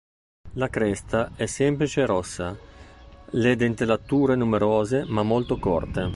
La 0.53 0.67
cresta 0.67 1.33
è 1.35 1.45
semplice 1.45 2.01
e 2.01 2.05
rossa, 2.07 2.57
le 3.33 3.55
dentellature 3.55 4.33
numerose 4.33 5.05
ma 5.05 5.21
molto 5.21 5.59
corte. 5.59 6.09